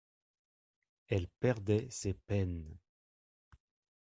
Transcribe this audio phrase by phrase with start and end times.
[1.09, 2.75] Elle perdait ses peines.